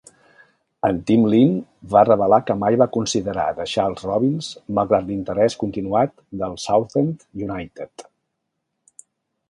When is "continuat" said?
5.65-6.19